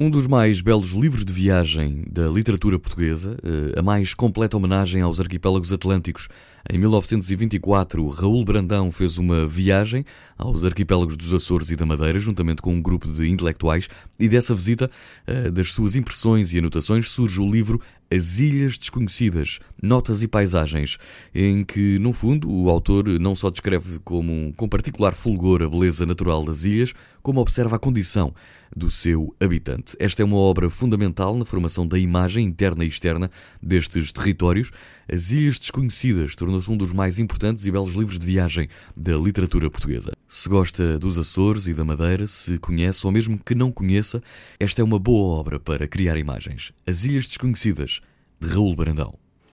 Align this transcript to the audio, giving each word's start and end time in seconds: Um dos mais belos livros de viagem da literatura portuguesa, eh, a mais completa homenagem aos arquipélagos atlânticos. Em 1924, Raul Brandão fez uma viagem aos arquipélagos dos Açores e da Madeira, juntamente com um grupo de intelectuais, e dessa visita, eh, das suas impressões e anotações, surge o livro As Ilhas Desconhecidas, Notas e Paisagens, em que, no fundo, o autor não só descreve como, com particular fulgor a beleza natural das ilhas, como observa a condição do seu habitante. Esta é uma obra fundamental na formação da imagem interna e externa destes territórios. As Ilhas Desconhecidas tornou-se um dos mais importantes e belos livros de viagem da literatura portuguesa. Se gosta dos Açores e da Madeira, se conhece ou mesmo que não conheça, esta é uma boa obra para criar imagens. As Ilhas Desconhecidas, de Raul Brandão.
Um 0.00 0.08
dos 0.08 0.28
mais 0.28 0.60
belos 0.60 0.92
livros 0.92 1.24
de 1.24 1.32
viagem 1.32 2.04
da 2.08 2.28
literatura 2.28 2.78
portuguesa, 2.78 3.36
eh, 3.42 3.80
a 3.80 3.82
mais 3.82 4.14
completa 4.14 4.56
homenagem 4.56 5.02
aos 5.02 5.18
arquipélagos 5.18 5.72
atlânticos. 5.72 6.28
Em 6.70 6.78
1924, 6.78 8.06
Raul 8.06 8.44
Brandão 8.44 8.92
fez 8.92 9.18
uma 9.18 9.44
viagem 9.44 10.04
aos 10.36 10.64
arquipélagos 10.64 11.16
dos 11.16 11.34
Açores 11.34 11.72
e 11.72 11.74
da 11.74 11.84
Madeira, 11.84 12.16
juntamente 12.20 12.62
com 12.62 12.72
um 12.72 12.80
grupo 12.80 13.10
de 13.10 13.28
intelectuais, 13.28 13.88
e 14.20 14.28
dessa 14.28 14.54
visita, 14.54 14.88
eh, 15.26 15.50
das 15.50 15.72
suas 15.72 15.96
impressões 15.96 16.52
e 16.52 16.58
anotações, 16.58 17.10
surge 17.10 17.40
o 17.40 17.50
livro 17.50 17.80
As 18.08 18.38
Ilhas 18.38 18.78
Desconhecidas, 18.78 19.58
Notas 19.82 20.22
e 20.22 20.28
Paisagens, 20.28 20.96
em 21.34 21.64
que, 21.64 21.98
no 21.98 22.12
fundo, 22.12 22.48
o 22.48 22.70
autor 22.70 23.08
não 23.18 23.34
só 23.34 23.50
descreve 23.50 23.98
como, 24.04 24.52
com 24.56 24.68
particular 24.68 25.14
fulgor 25.14 25.60
a 25.60 25.68
beleza 25.68 26.06
natural 26.06 26.44
das 26.44 26.62
ilhas, 26.62 26.94
como 27.20 27.40
observa 27.40 27.74
a 27.74 27.80
condição 27.80 28.32
do 28.74 28.90
seu 28.90 29.34
habitante. 29.40 29.87
Esta 29.98 30.22
é 30.22 30.24
uma 30.24 30.36
obra 30.36 30.68
fundamental 30.70 31.36
na 31.36 31.44
formação 31.44 31.86
da 31.86 31.98
imagem 31.98 32.44
interna 32.44 32.84
e 32.84 32.88
externa 32.88 33.30
destes 33.62 34.12
territórios. 34.12 34.70
As 35.10 35.30
Ilhas 35.30 35.58
Desconhecidas 35.58 36.34
tornou-se 36.34 36.70
um 36.70 36.76
dos 36.76 36.92
mais 36.92 37.18
importantes 37.18 37.64
e 37.66 37.70
belos 37.70 37.94
livros 37.94 38.18
de 38.18 38.26
viagem 38.26 38.68
da 38.96 39.16
literatura 39.16 39.70
portuguesa. 39.70 40.12
Se 40.28 40.48
gosta 40.48 40.98
dos 40.98 41.16
Açores 41.18 41.66
e 41.66 41.74
da 41.74 41.84
Madeira, 41.84 42.26
se 42.26 42.58
conhece 42.58 43.06
ou 43.06 43.12
mesmo 43.12 43.38
que 43.38 43.54
não 43.54 43.70
conheça, 43.70 44.22
esta 44.58 44.82
é 44.82 44.84
uma 44.84 44.98
boa 44.98 45.38
obra 45.38 45.60
para 45.60 45.86
criar 45.86 46.16
imagens. 46.16 46.72
As 46.86 47.04
Ilhas 47.04 47.26
Desconhecidas, 47.26 48.00
de 48.40 48.48
Raul 48.48 48.74
Brandão. 48.74 49.27